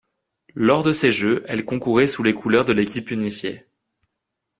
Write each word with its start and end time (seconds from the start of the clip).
Lors 0.55 0.81
de 0.81 0.93
ces 0.93 1.11
Jeux 1.11 1.45
elle 1.47 1.63
concourait 1.63 2.07
sous 2.07 2.23
les 2.23 2.33
couleurs 2.33 2.65
de 2.65 2.73
l'Équipe 2.73 3.11
unifiée. 3.11 3.67